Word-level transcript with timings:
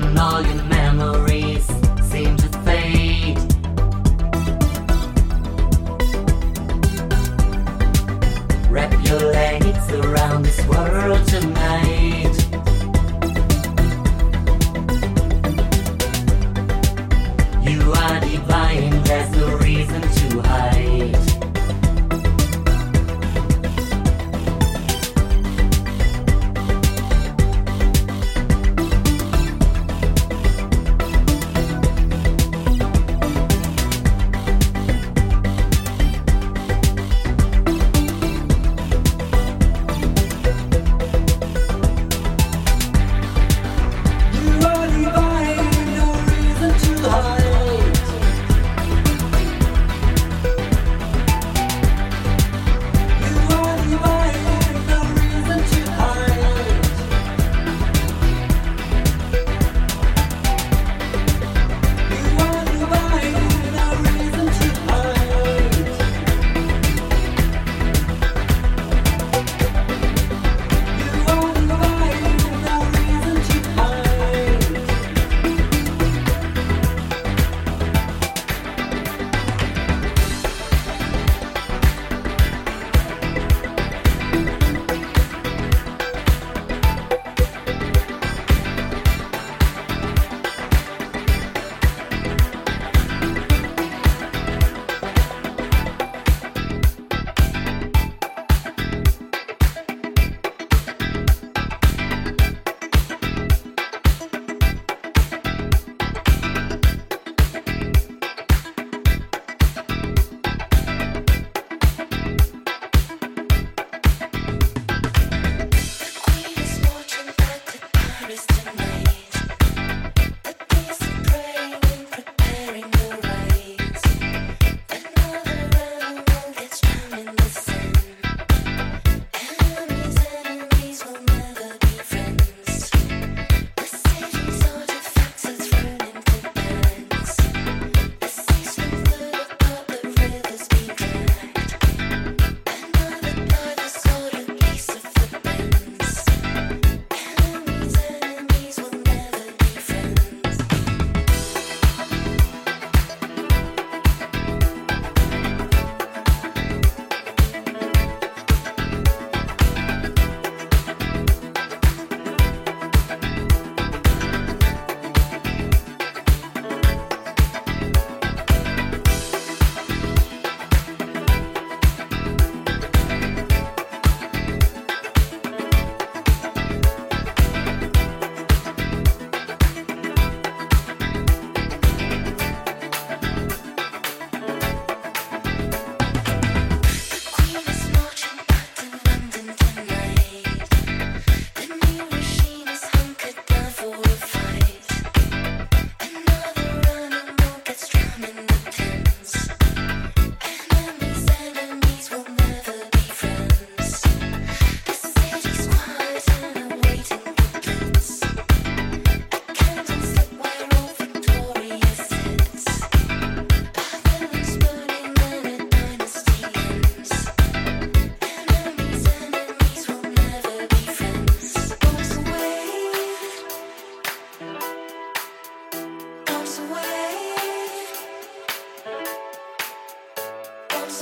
And 0.00 0.18
all 0.18 0.40
your 0.40 0.62
memories 0.64 1.66
seem 2.10 2.36
to 2.36 2.48
fade. 2.64 3.38
Wrap 8.70 8.92
your 9.04 9.20
legs 9.32 9.92
around 9.92 10.44
this 10.44 10.64
world 10.66 11.26
tonight. 11.26 11.47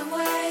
away. 0.01 0.46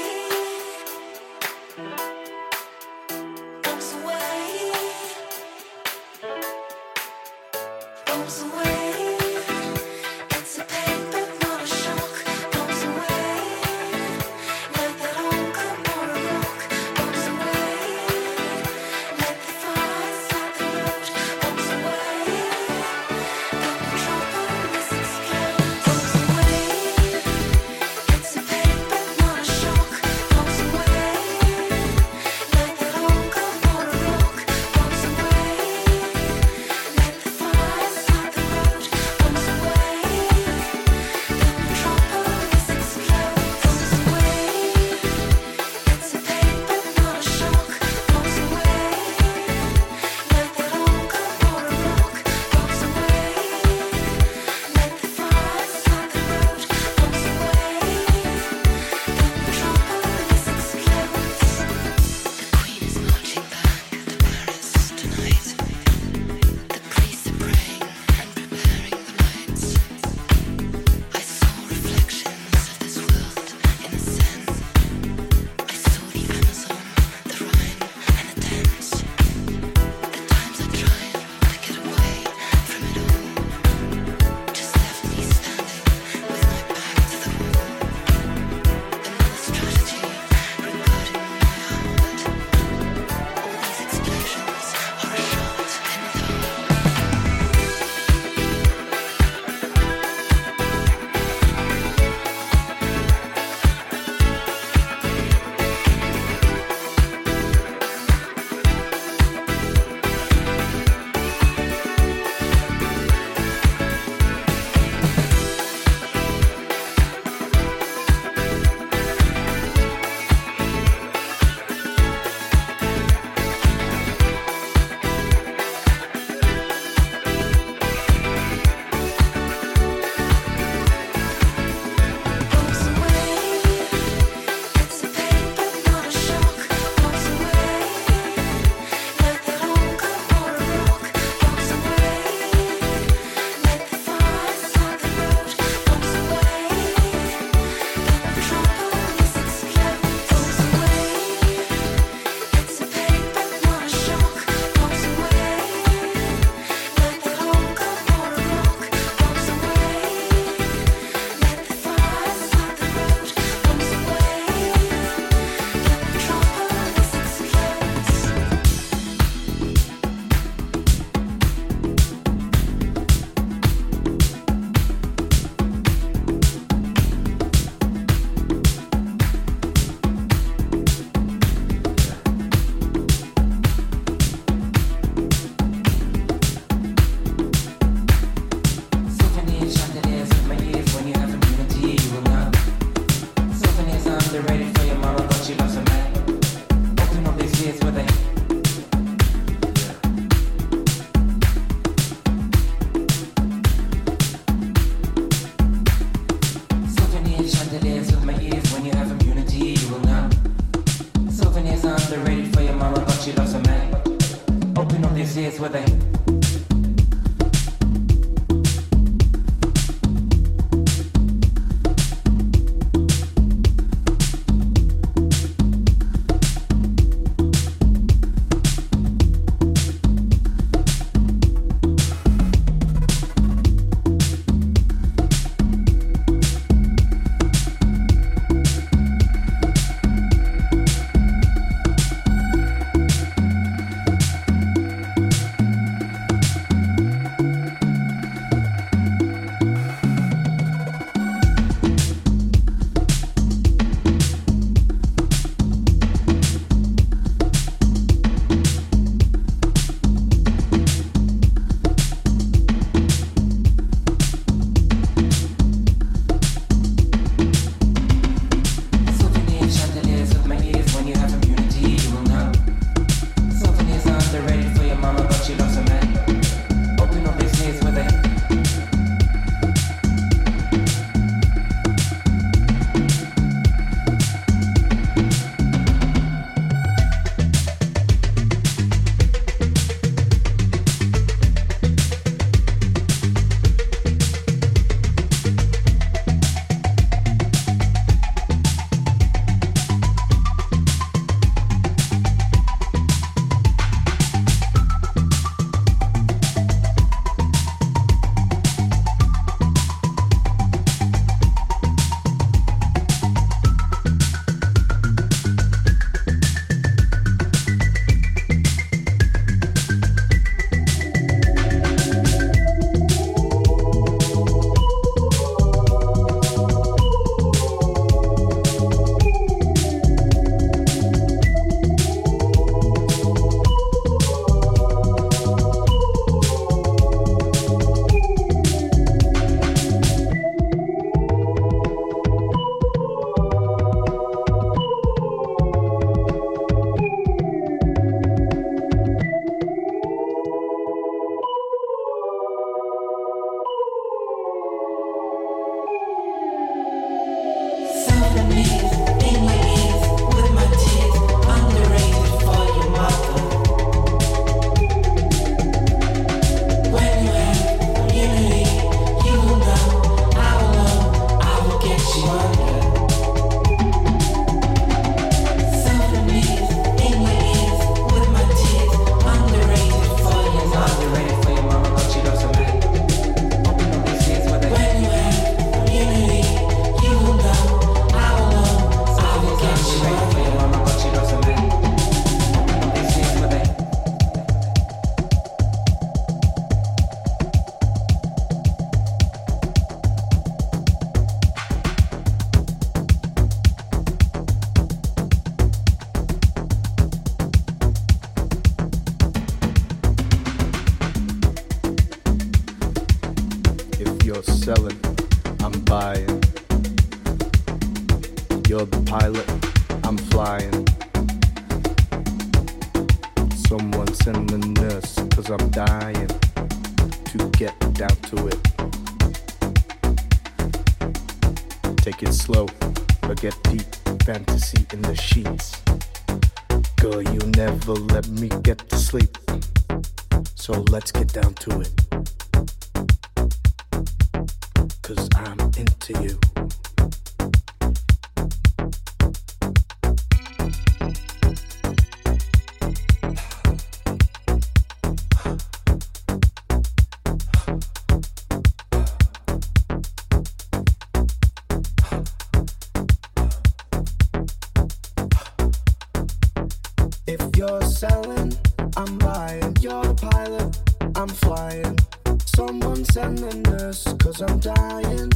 you're 467.66 467.82
selling. 467.82 468.52
I'm 468.96 469.18
buying, 469.18 469.76
you're 469.80 470.06
a 470.06 470.14
pilot, 470.14 470.78
I'm 471.14 471.28
flying. 471.28 471.98
Someone's 472.44 473.12
sending 473.12 473.66
a 473.68 473.92
cause 474.22 474.40
I'm 474.40 474.58
dying 474.60 475.30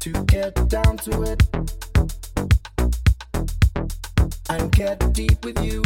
to 0.00 0.10
get 0.24 0.54
down 0.68 0.96
to 0.98 1.22
it 1.22 1.42
and 4.48 4.72
get 4.72 5.12
deep 5.12 5.44
with 5.44 5.62
you. 5.64 5.82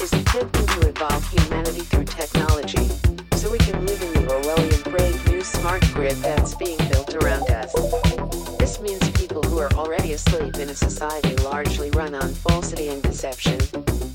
Is 0.00 0.12
attempting 0.12 0.66
to 0.66 0.88
evolve 0.88 1.28
humanity 1.30 1.80
through 1.80 2.04
technology, 2.04 2.88
so 3.36 3.50
we 3.50 3.58
can 3.58 3.84
live 3.86 4.02
in 4.02 4.12
the 4.14 4.20
Orwellian 4.28 4.90
brave 4.90 5.28
new 5.28 5.42
smart 5.42 5.82
grid 5.92 6.16
that's 6.16 6.54
being 6.54 6.78
built 6.90 7.14
around 7.14 7.48
us. 7.50 7.72
This 8.58 8.80
means 8.80 9.08
people 9.10 9.42
who 9.42 9.58
are 9.58 9.72
already 9.74 10.12
asleep 10.12 10.56
in 10.56 10.68
a 10.68 10.74
society 10.74 11.36
largely 11.36 11.90
run 11.90 12.14
on 12.14 12.34
falsity 12.34 12.88
and 12.88 13.02
deception, 13.02 13.60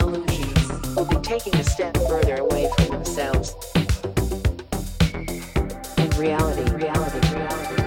illusions, 0.02 0.96
will 0.96 1.06
be 1.06 1.18
taking 1.18 1.56
a 1.56 1.64
step 1.64 1.96
further 2.10 2.36
away 2.38 2.70
from 2.78 2.88
themselves. 2.88 3.56
And 5.98 6.16
reality, 6.18 6.70
reality, 6.74 7.36
reality. 7.36 7.87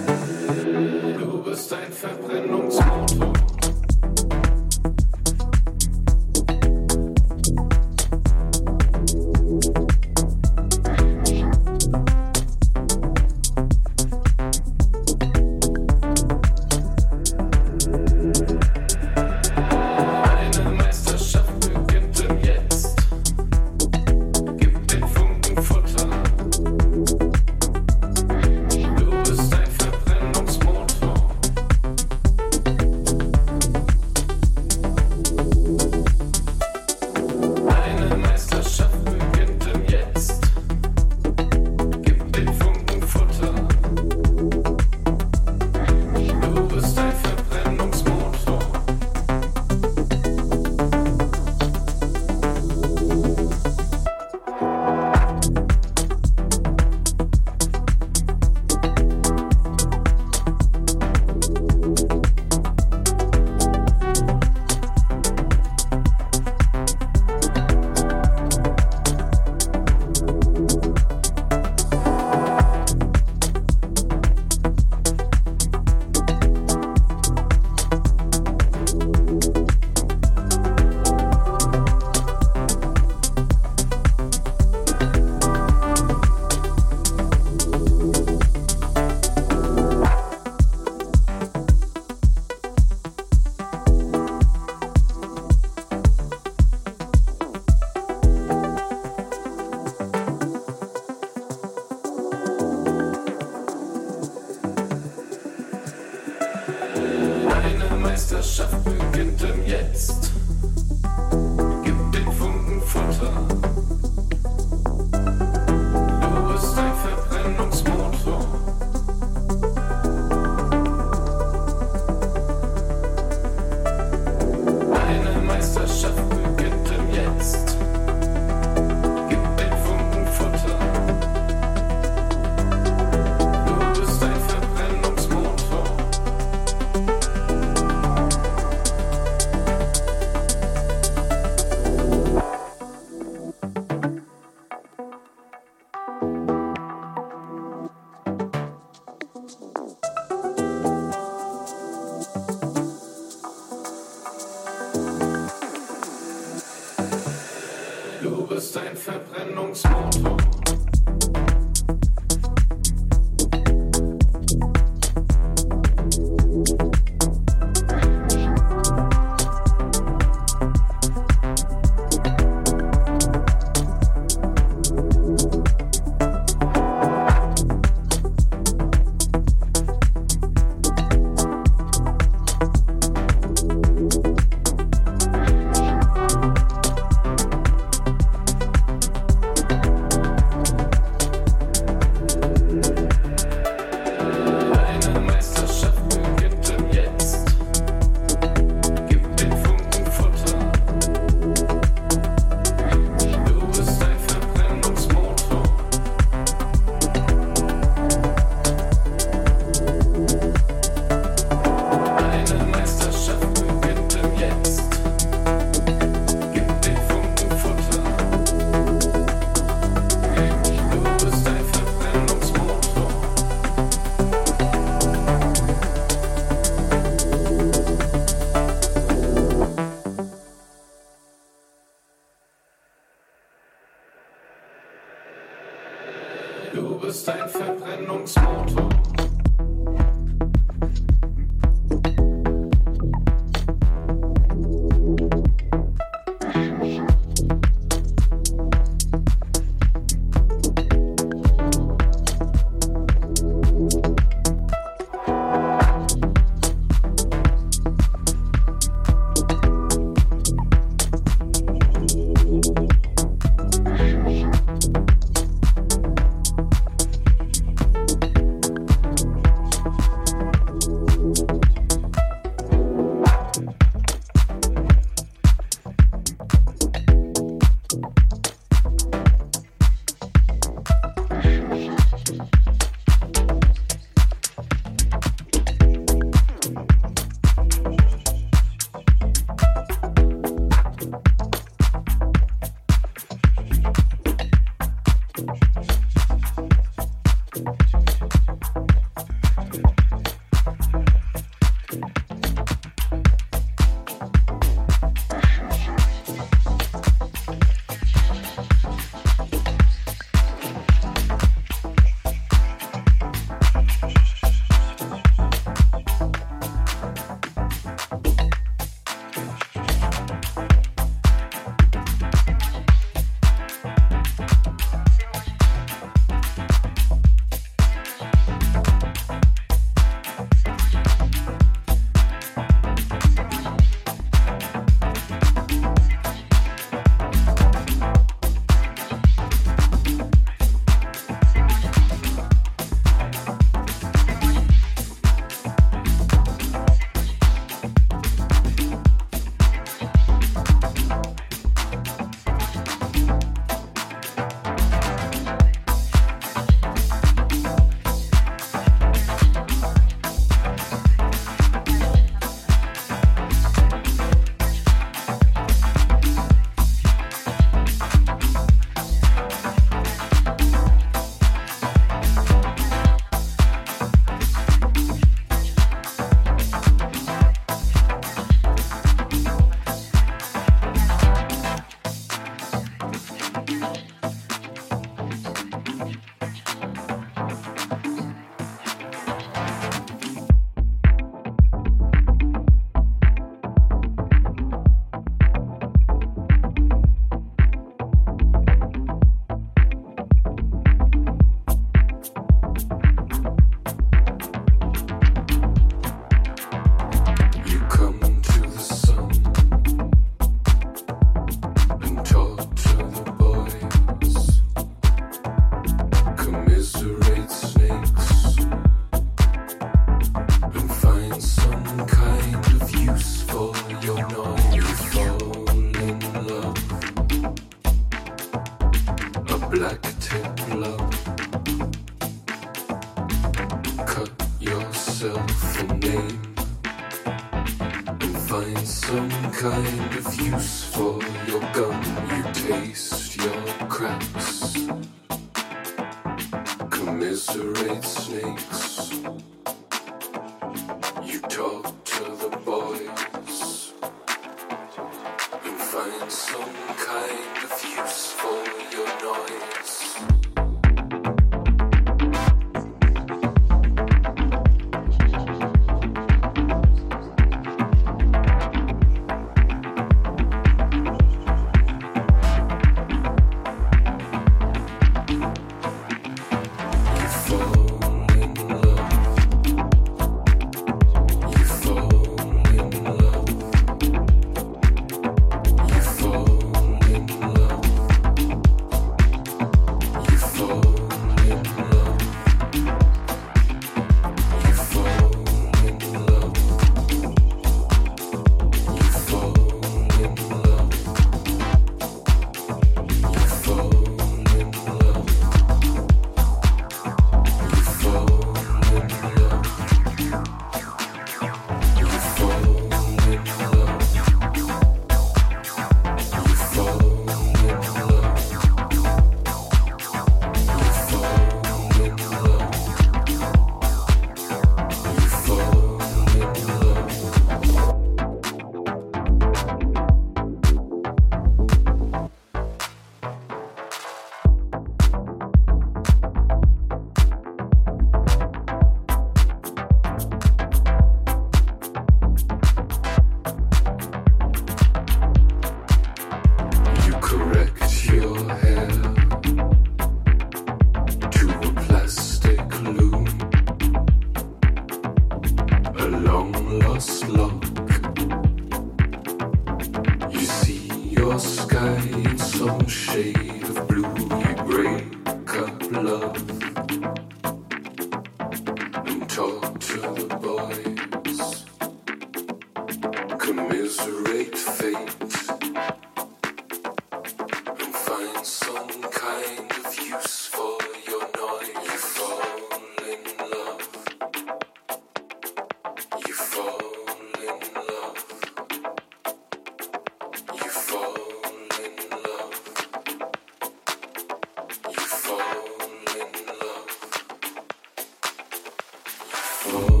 Oh. 599.63 600.00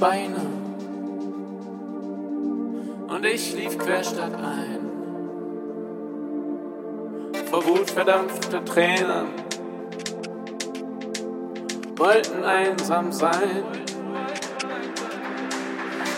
Beine 0.00 0.46
und 3.08 3.24
ich 3.24 3.52
lief 3.54 3.76
querstadt 3.76 4.34
ein. 4.34 4.78
Vor 7.50 7.66
Wut 7.66 7.90
verdampfte 7.90 8.64
Tränen 8.64 9.26
wollten 11.96 12.44
einsam 12.44 13.10
sein. 13.10 13.64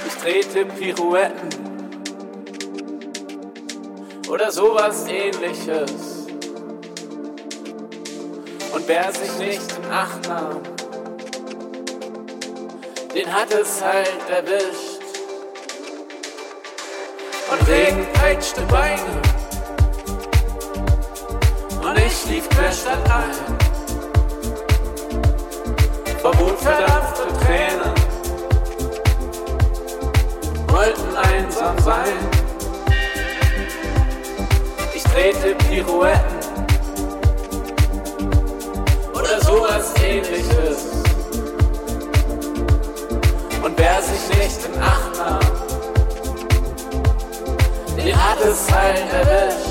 Ich 0.07 0.15
drehte 0.23 0.67
Pirouetten 0.67 1.49
oder 4.31 4.53
sowas 4.53 5.07
ähnliches. 5.09 6.27
Und 8.75 8.87
wer 8.87 9.11
sich 9.13 9.39
nicht 9.39 9.79
in 9.79 9.91
Acht 9.91 10.29
nahm, 10.29 10.61
den 13.21 13.33
hat 13.35 13.53
es 13.53 13.83
halt 13.83 14.31
erwischt. 14.31 15.03
Und 17.51 17.69
Regen 17.69 18.07
peitschte 18.15 18.63
Beine. 18.63 19.23
Und 21.83 21.99
ich 21.99 22.27
lief 22.31 22.49
querstadt 22.49 23.11
ein. 23.11 23.59
Verbot 26.19 26.59
verdampfte 26.61 27.27
Tränen. 27.45 27.95
Wollten 30.69 31.17
einsam 31.17 31.79
sein. 31.81 32.17
Ich 34.95 35.03
drehte 35.03 35.55
Pirouetten. 35.67 36.41
Oder 39.13 39.41
sowas 39.43 39.93
ähnliches. 40.03 40.80
echten 44.41 44.81
Achtner, 44.81 45.39
die 47.97 48.15
hat 48.15 48.41
es 48.41 48.71
Fallen 48.71 49.09
erwischt. 49.11 49.70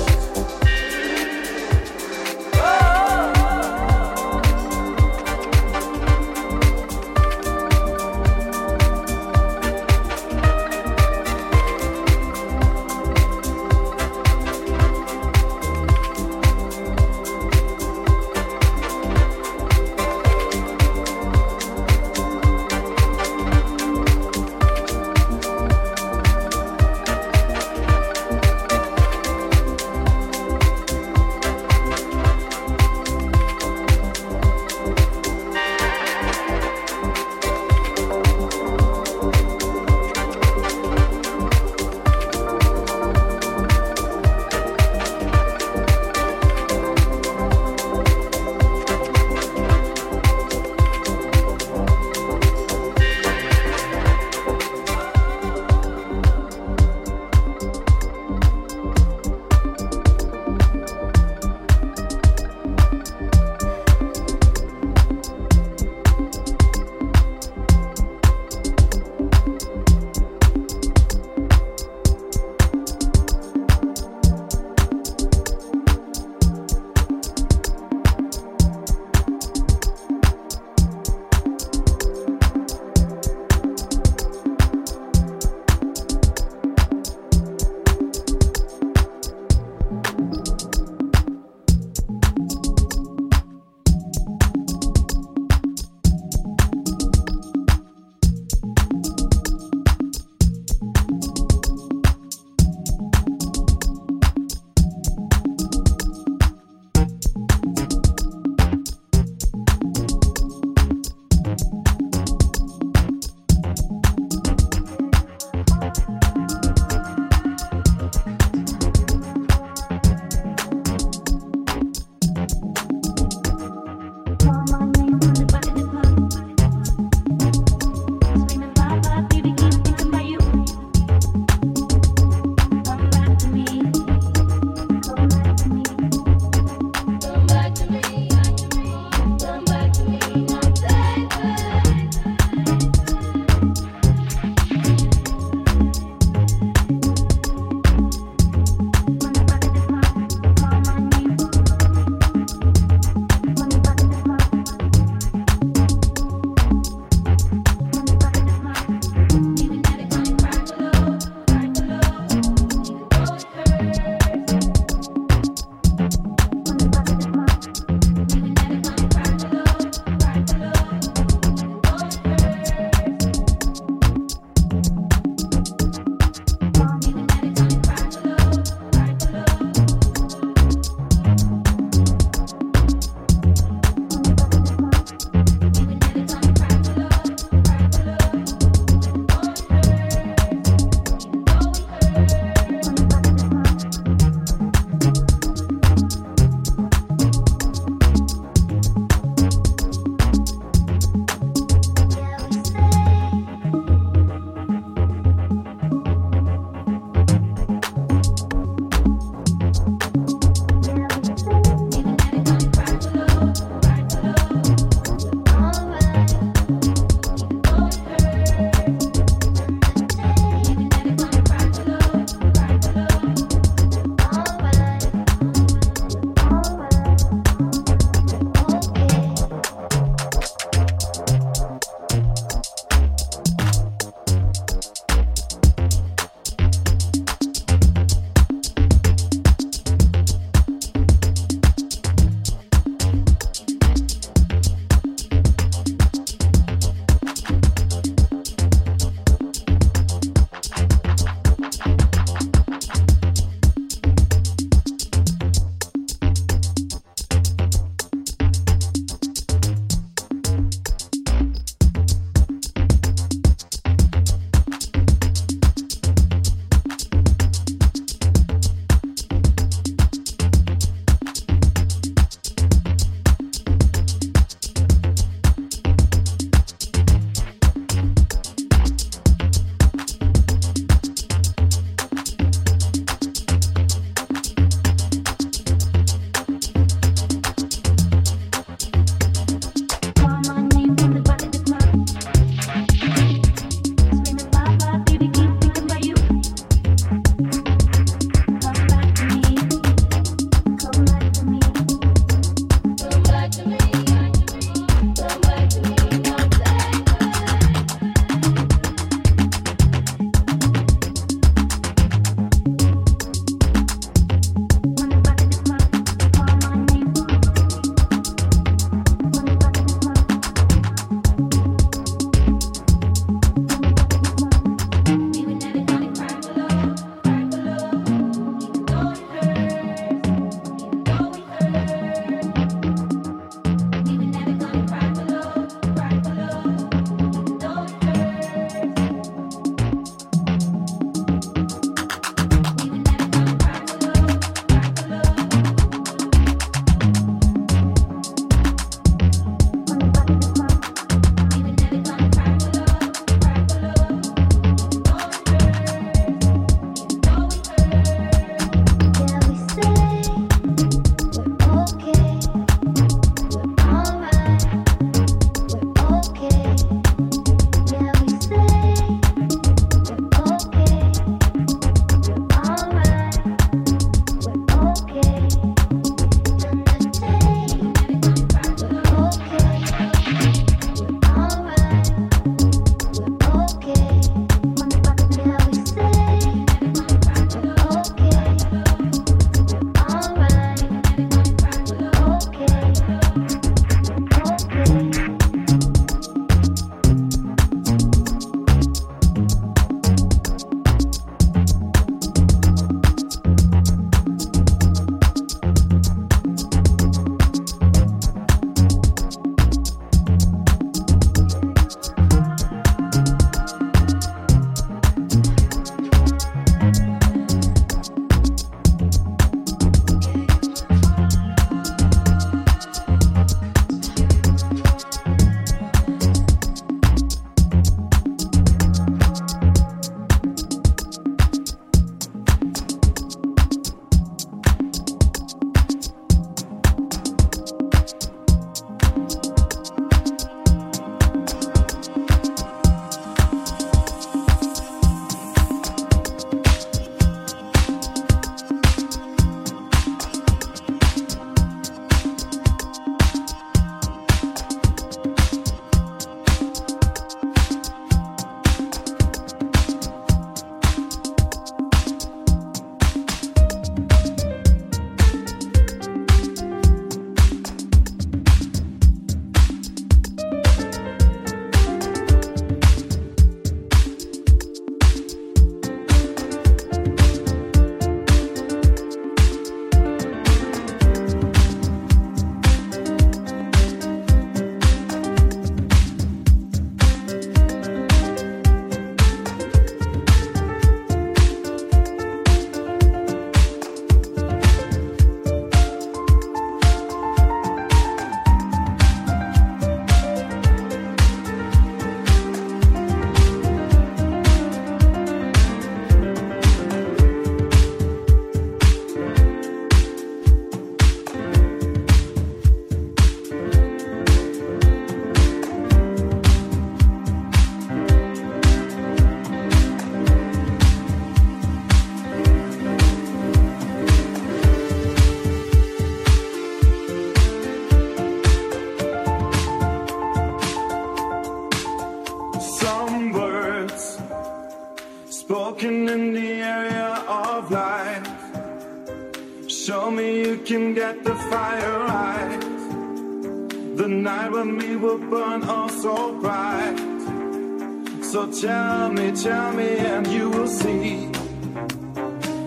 Tell 548.60 549.10
me, 549.10 549.32
tell 549.32 549.72
me, 549.72 549.96
and 549.96 550.26
you 550.26 550.50
will 550.50 550.66
see. 550.66 551.32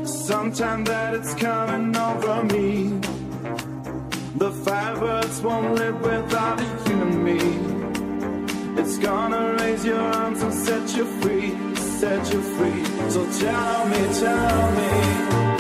Sometime 0.06 0.84
that 0.86 1.14
it's 1.14 1.36
coming 1.36 1.96
over 1.96 2.44
me. 2.46 3.00
The 4.36 4.52
firebirds 4.66 5.44
won't 5.44 5.76
live 5.76 6.02
without 6.02 6.60
you 6.60 7.02
and 7.02 7.24
me. 7.24 8.82
It's 8.82 8.98
gonna 8.98 9.56
raise 9.60 9.86
your 9.86 10.00
arms 10.00 10.42
and 10.42 10.54
set 10.54 10.96
you 10.98 11.06
free, 11.22 11.52
set 11.76 12.34
you 12.34 12.42
free. 12.42 12.86
So 13.10 13.22
tell 13.40 13.88
me, 13.88 14.02
tell 14.20 14.72
me. 14.72 15.53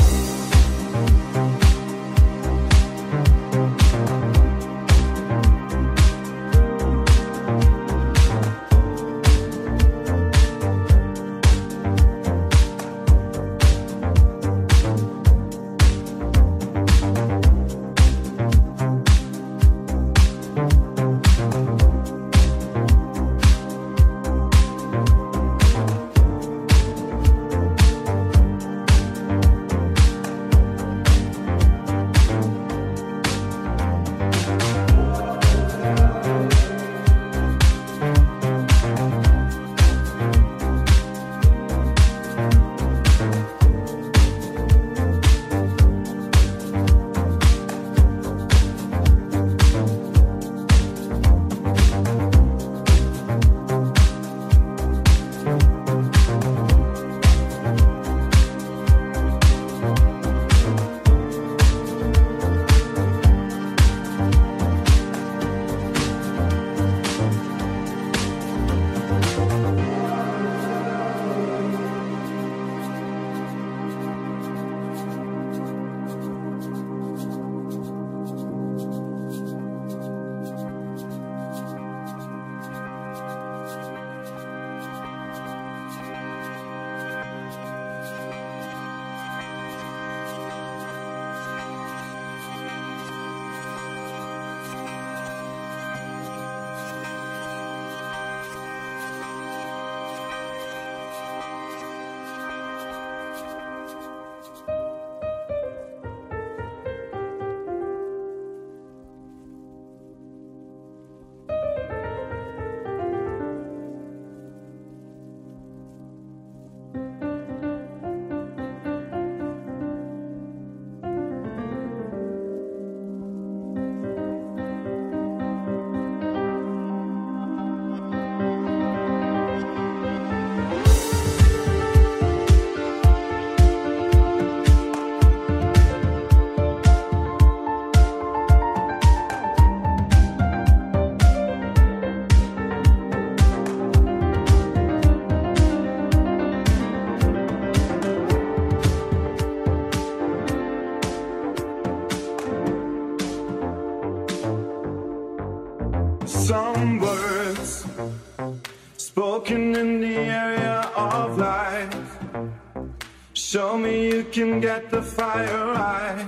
Get 164.74 164.90
the 164.90 165.02
fire 165.02 165.66
right. 165.80 166.26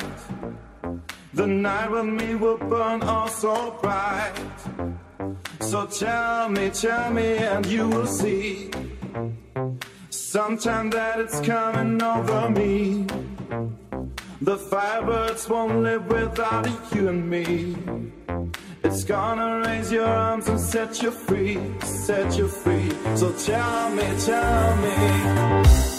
The 1.33 1.47
night 1.47 1.89
with 1.89 2.09
me 2.19 2.35
will 2.35 2.57
burn 2.57 3.01
all 3.01 3.27
so 3.27 3.55
bright. 3.81 4.33
So 5.61 5.87
tell 5.87 6.49
me, 6.49 6.69
tell 6.69 7.09
me, 7.11 7.29
and 7.53 7.65
you 7.65 7.83
will 7.93 8.11
see. 8.21 8.69
Sometime 10.09 10.87
that 10.91 11.19
it's 11.23 11.39
coming 11.53 12.01
over 12.13 12.49
me. 12.59 13.07
The 14.49 14.57
firebirds 14.69 15.49
won't 15.49 15.77
live 15.87 16.05
without 16.07 16.67
you 16.93 17.03
and 17.13 17.23
me. 17.33 17.75
It's 18.83 19.03
gonna 19.03 19.51
raise 19.65 19.91
your 19.91 20.05
arms 20.05 20.47
and 20.47 20.59
set 20.59 21.01
you 21.01 21.11
free, 21.27 21.57
set 21.81 22.37
you 22.37 22.47
free. 22.47 22.89
So 23.15 23.27
tell 23.49 23.89
me, 23.97 24.07
tell 24.29 24.75
me. 24.83 25.94